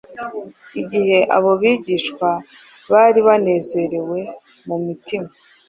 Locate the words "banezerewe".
3.27-4.19